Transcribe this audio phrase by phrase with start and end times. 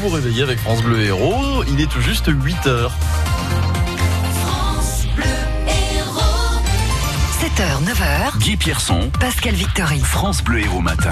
[0.00, 1.62] vous réveillez avec France Bleu Héros.
[1.68, 2.92] Il est tout juste 8 heures.
[7.40, 8.38] 7h, 9h.
[8.38, 10.00] Guy Pierson, Pascal Victory.
[10.00, 11.10] France Bleu Héros Matin.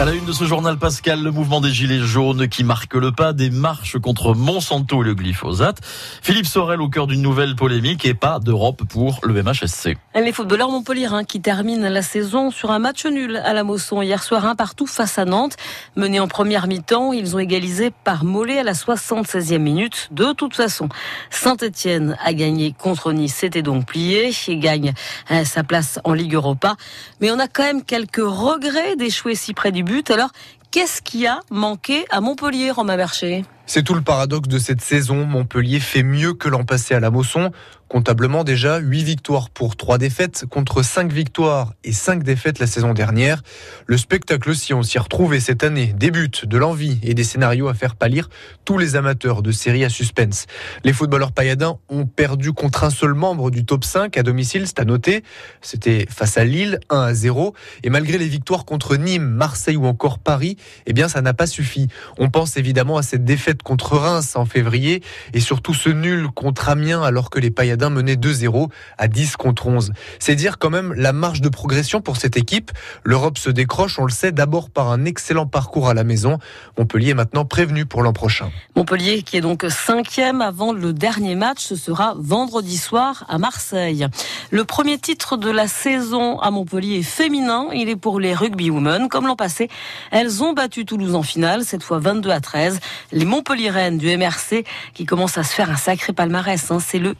[0.00, 3.12] À la une de ce journal, Pascal, le mouvement des Gilets jaunes qui marque le
[3.12, 5.76] pas des marches contre Monsanto et le glyphosate.
[6.22, 9.98] Philippe Sorel au cœur d'une nouvelle polémique et pas d'Europe pour le MHSC.
[10.14, 14.22] Les footballeurs montpelliérains qui terminent la saison sur un match nul à la Mosson hier
[14.22, 15.56] soir, un partout face à Nantes.
[15.96, 20.08] Menés en première mi-temps, ils ont égalisé par Mollet à la 76e minute.
[20.12, 20.88] De toute façon,
[21.28, 24.94] Saint-Etienne a gagné contre Nice, c'était donc plié et gagne
[25.30, 26.76] euh, sa place en Ligue Europa.
[27.20, 29.89] Mais on a quand même quelques regrets d'échouer si près du but.
[30.10, 30.30] Alors,
[30.70, 33.44] qu'est-ce qui a manqué à Montpellier, Romain Bercher?
[33.66, 35.26] C'est tout le paradoxe de cette saison.
[35.26, 37.50] Montpellier fait mieux que l'an passé à la Mosson.
[37.90, 42.94] Comptablement déjà, 8 victoires pour 3 défaites contre 5 victoires et 5 défaites la saison
[42.94, 43.42] dernière.
[43.86, 47.74] Le spectacle, si on s'y retrouvait cette année, débute de l'envie et des scénarios à
[47.74, 48.30] faire pâlir
[48.64, 50.46] tous les amateurs de séries à suspense.
[50.84, 54.78] Les footballeurs pailladins ont perdu contre un seul membre du top 5 à domicile, c'est
[54.78, 55.24] à noter.
[55.60, 57.54] C'était face à Lille, 1 à 0.
[57.82, 61.48] Et malgré les victoires contre Nîmes, Marseille ou encore Paris, eh bien, ça n'a pas
[61.48, 61.88] suffi.
[62.18, 65.02] On pense évidemment à cette défaite contre Reims en février
[65.34, 69.66] et surtout ce nul contre Amiens alors que les pailladins menaient 2-0 à 10 contre
[69.68, 69.92] 11.
[70.18, 72.72] C'est dire quand même la marge de progression pour cette équipe.
[73.04, 76.38] L'Europe se décroche, on le sait, d'abord par un excellent parcours à la maison.
[76.78, 78.50] Montpellier est maintenant prévenu pour l'an prochain.
[78.76, 84.06] Montpellier qui est donc cinquième avant le dernier match, ce sera vendredi soir à Marseille.
[84.50, 88.70] Le premier titre de la saison à Montpellier est féminin, il est pour les rugby
[88.70, 89.08] women.
[89.08, 89.68] Comme l'an passé,
[90.10, 92.80] elles ont battu Toulouse en finale, cette fois 22 à 13.
[93.12, 96.70] Les Montpelliéraines du MRC qui commencent à se faire un sacré palmarès.
[96.70, 96.78] Hein.
[96.80, 97.14] C'est le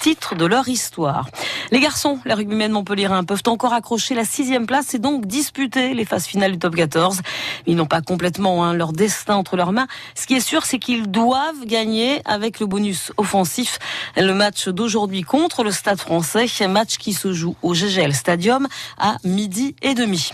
[0.00, 1.28] titre de leur histoire.
[1.70, 6.04] Les garçons, les rugbymen montpelliérains peuvent encore accrocher la sixième place et donc disputer les
[6.04, 7.20] phases finales du top 14.
[7.66, 9.86] Ils n'ont pas complètement hein, leur destin entre leurs mains.
[10.14, 13.78] Ce qui est sûr, c'est qu'ils doivent gagner avec le bonus offensif
[14.16, 18.66] le match d'aujourd'hui contre le Stade français, match qui se joue au GGL Stadium
[18.98, 20.30] à midi et demi.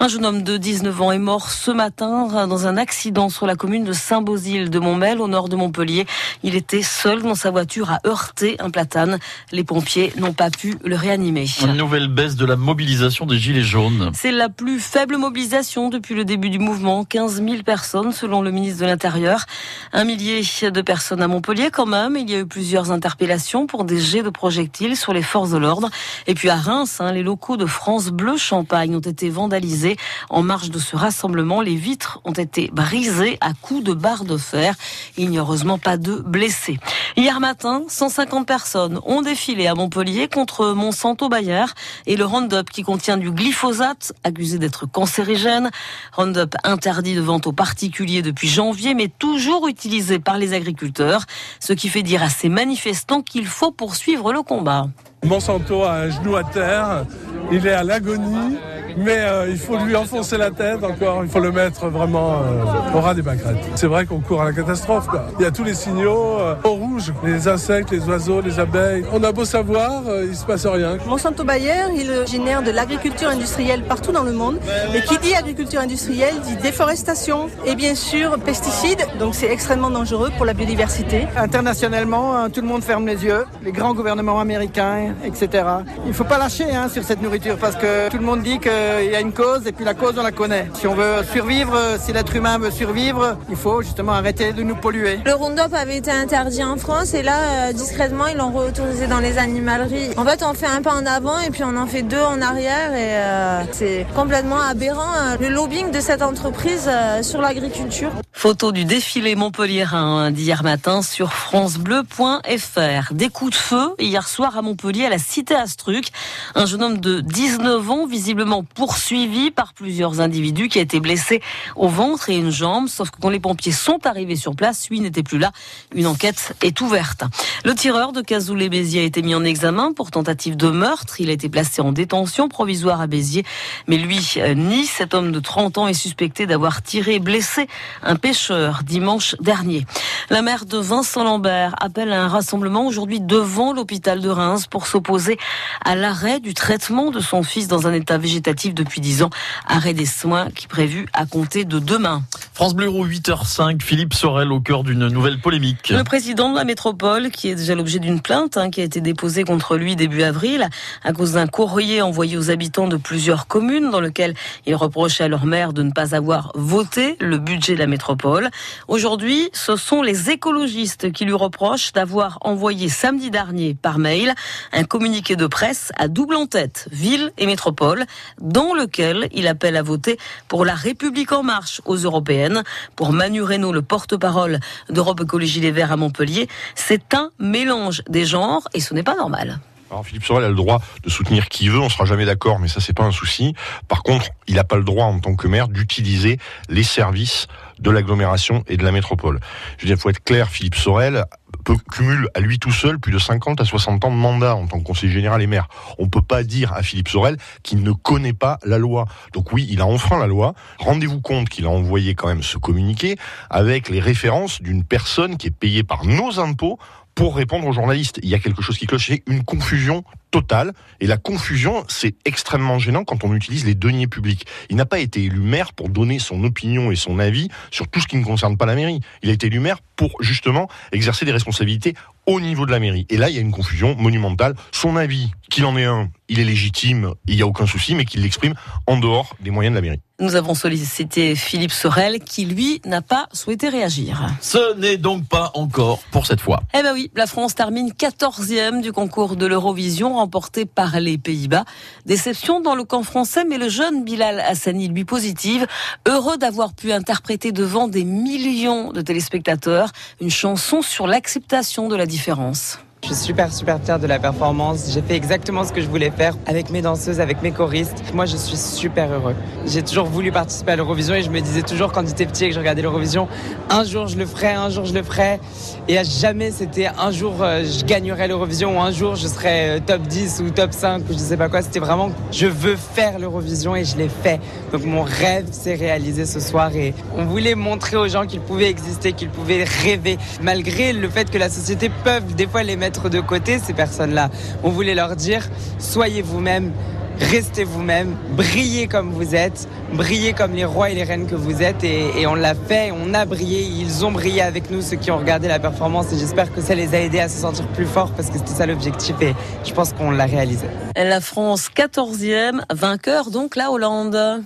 [0.00, 3.56] Un jeune homme de 19 ans est mort ce matin dans un accident sur la
[3.56, 6.06] commune de Saint-Bosile de Montmel, au nord de Montpellier.
[6.42, 9.18] Il était seul dans sa voiture à heurter un platane.
[9.52, 11.46] Les pompiers n'ont pas pu le réanimer.
[11.62, 14.10] Une nouvelle baisse de la mobilisation des Gilets jaunes.
[14.14, 17.04] C'est la plus faible mobilisation depuis le début du mouvement.
[17.04, 19.46] 15 000 personnes selon le ministre de l'Intérieur.
[19.92, 22.16] Un millier de personnes à Montpellier quand même.
[22.16, 25.58] Il y a eu plusieurs interpellations pour des jets de projectiles sur les forces de
[25.58, 25.90] l'ordre.
[26.26, 29.96] Et puis à Reims, hein, les locaux de France Bleu Champagne ont été vandalisés.
[30.30, 34.36] En marge de ce rassemblement, les vitres ont été brisées à coups de barres de
[34.36, 34.74] fer.
[35.16, 36.78] Il n'y a heureusement pas de blessés.
[37.16, 41.66] Hier matin, 150 personnes ont défilé à Montpellier contre Monsanto Bayer
[42.06, 45.70] et le Roundup qui contient du glyphosate accusé d'être cancérigène.
[46.16, 51.26] Roundup interdit de vente aux particuliers depuis janvier mais toujours utilisé par les agriculteurs,
[51.60, 54.88] ce qui fait dire à ces manifestants qu'il faut poursuivre le combat.
[55.24, 57.04] Monsanto a un genou à terre,
[57.52, 58.56] il est à l'agonie,
[58.96, 62.96] mais euh, il faut lui enfoncer la tête encore, il faut le mettre vraiment euh,
[62.96, 63.58] au ras des pâquerettes.
[63.74, 65.06] C'est vrai qu'on court à la catastrophe.
[65.06, 65.26] Quoi.
[65.38, 66.54] Il y a tous les signaux euh,
[66.98, 69.04] rouge, les insectes, les oiseaux, les abeilles.
[69.12, 70.98] On a beau savoir, euh, il se passe rien.
[71.06, 74.58] Monsanto Bayer, il génère de l'agriculture industrielle partout dans le monde.
[74.94, 79.06] Et qui dit agriculture industrielle dit déforestation et bien sûr pesticides.
[79.18, 81.26] Donc c'est extrêmement dangereux pour la biodiversité.
[81.36, 85.64] Internationalement, hein, tout le monde ferme les yeux, les grands gouvernements américains, etc.
[86.04, 88.58] Il ne faut pas lâcher hein, sur cette nourriture parce que tout le monde dit
[88.58, 90.68] qu'il y a une cause et puis la cause on la connaît.
[90.74, 94.76] Si on veut survivre, si l'être humain veut survivre, il faut justement arrêter de nous
[94.76, 95.20] polluer.
[95.24, 99.18] Le Roundup avait été interdit en France et là, euh, discrètement, ils l'ont autorisé dans
[99.18, 100.08] les animaleries.
[100.16, 102.40] En fait, on fait un pas en avant et puis on en fait deux en
[102.40, 106.90] arrière et euh, c'est complètement aberrant euh, le lobbying de cette entreprise
[107.20, 108.10] sur l'agriculture.
[108.32, 113.12] Photo du défilé montpelliérain d'hier matin sur francebleu.fr.
[113.12, 116.08] Des coups de feu hier soir à Montpellier à la cité Astruc.
[116.54, 121.42] Un jeune homme de 19 ans visiblement poursuivi par plusieurs individus qui a été blessé
[121.76, 122.88] au ventre et une jambe.
[122.88, 125.52] Sauf que quand les pompiers sont arrivés sur place, lui n'était plus là.
[125.94, 127.24] Une enquête est ouverte.
[127.64, 131.20] Le tireur de Cazoulé-Béziers a été mis en examen pour tentative de meurtre.
[131.20, 133.44] Il a été placé en détention provisoire à Béziers.
[133.86, 134.86] Mais lui euh, nie.
[134.86, 137.68] Cet homme de 30 ans est suspecté d'avoir tiré et blessé
[138.02, 139.86] un pêcheur dimanche dernier.
[140.30, 144.86] La mère de Vincent Lambert appelle à un rassemblement aujourd'hui devant l'hôpital de Reims pour
[144.86, 145.38] s'opposer
[145.84, 149.30] à l'arrêt du traitement de son fils dans un état végétatif depuis 10 ans.
[149.66, 152.22] Arrêt des soins qui est prévu à compter de demain.
[152.54, 155.90] France Bleu Héros, 8h05, Philippe Sorel au cœur d'une nouvelle polémique.
[155.90, 159.00] Le président de la métropole, qui est déjà l'objet d'une plainte hein, qui a été
[159.00, 160.68] déposée contre lui début avril
[161.02, 164.34] à cause d'un courrier envoyé aux habitants de plusieurs communes dans lequel
[164.66, 168.50] il reprochait à leur maire de ne pas avoir voté le budget de la métropole.
[168.86, 174.34] Aujourd'hui, ce sont les écologistes qui lui reprochent d'avoir envoyé samedi dernier par mail
[174.74, 178.04] un communiqué de presse à double en tête, ville et métropole,
[178.42, 180.18] dans lequel il appelle à voter
[180.48, 182.62] pour la République en marche aux européennes.
[182.94, 184.60] Pour Manu Reynaud, le porte-parole
[184.90, 189.16] d'Europe Écologie Les Verts à Montpellier, c'est un mélange des genres et ce n'est pas
[189.16, 189.60] normal.
[189.90, 192.68] Alors Philippe Sorel a le droit de soutenir qui veut, on sera jamais d'accord, mais
[192.68, 193.54] ça c'est pas un souci.
[193.88, 196.38] Par contre, il n'a pas le droit en tant que maire d'utiliser
[196.68, 197.46] les services
[197.78, 199.40] de l'agglomération et de la métropole.
[199.78, 201.24] Je veux dire, faut être clair, Philippe Sorel
[201.64, 204.66] peut, cumule à lui tout seul plus de 50 à 60 ans de mandat en
[204.66, 205.68] tant que conseiller général et maire.
[205.98, 209.06] On ne peut pas dire à Philippe Sorel qu'il ne connaît pas la loi.
[209.32, 210.54] Donc oui, il a enfreint la loi.
[210.78, 213.16] Rendez-vous compte qu'il a envoyé quand même ce communiqué
[213.50, 216.78] avec les références d'une personne qui est payée par nos impôts
[217.14, 218.20] pour répondre aux journalistes.
[218.22, 220.72] Il y a quelque chose qui cloche, c'est une confusion totale.
[221.00, 224.46] Et la confusion, c'est extrêmement gênant quand on utilise les deniers publics.
[224.70, 228.00] Il n'a pas été élu maire pour donner son opinion et son avis sur tout
[228.00, 229.00] ce qui ne concerne pas la mairie.
[229.22, 231.94] Il a été élu maire pour justement exercer des responsabilités
[232.28, 233.06] au niveau de la mairie.
[233.08, 234.54] Et là, il y a une confusion monumentale.
[234.70, 238.04] Son avis, qu'il en ait un, il est légitime, il n'y a aucun souci, mais
[238.04, 238.54] qu'il l'exprime
[238.86, 240.00] en dehors des moyens de la mairie.
[240.20, 244.20] Nous avons sollicité Philippe Sorel qui, lui, n'a pas souhaité réagir.
[244.40, 246.60] Ce n'est donc pas encore pour cette fois.
[246.76, 251.64] Eh ben oui, la France termine 14e du concours de l'Eurovision remporté par les Pays-Bas.
[252.04, 255.68] Déception dans le camp français, mais le jeune Bilal Hassani, lui positive,
[256.08, 262.06] heureux d'avoir pu interpréter devant des millions de téléspectateurs une chanson sur l'acceptation de la
[262.06, 262.80] différence différence.
[263.04, 264.90] Je suis super super fière de la performance.
[264.92, 268.02] J'ai fait exactement ce que je voulais faire avec mes danseuses, avec mes choristes.
[268.12, 269.34] Moi, je suis super heureux.
[269.66, 272.48] J'ai toujours voulu participer à l'Eurovision et je me disais toujours quand j'étais petit et
[272.48, 273.28] que je regardais l'Eurovision,
[273.70, 275.38] un jour je le ferai, un jour je le ferai.
[275.86, 279.70] Et à jamais c'était un jour euh, je gagnerai l'Eurovision ou un jour je serai
[279.70, 281.62] euh, top 10 ou top 5 ou je sais pas quoi.
[281.62, 284.40] C'était vraiment je veux faire l'Eurovision et je l'ai fait.
[284.72, 288.68] Donc mon rêve s'est réalisé ce soir et on voulait montrer aux gens qu'ils pouvaient
[288.68, 292.97] exister, qu'ils pouvaient rêver malgré le fait que la société peut des fois les mettre
[293.06, 294.30] de côté, ces personnes-là.
[294.64, 295.48] On voulait leur dire,
[295.78, 296.72] soyez vous-même,
[297.18, 301.62] restez vous-même, brillez comme vous êtes, brillez comme les rois et les reines que vous
[301.62, 301.84] êtes.
[301.84, 305.18] Et, on l'a fait, on a brillé, ils ont brillé avec nous, ceux qui ont
[305.18, 306.12] regardé la performance.
[306.12, 308.52] Et j'espère que ça les a aidés à se sentir plus forts parce que c'était
[308.52, 309.16] ça l'objectif.
[309.20, 309.34] Et
[309.64, 310.66] je pense qu'on l'a réalisé.
[310.96, 314.42] La France 14e, vainqueur donc la Hollande.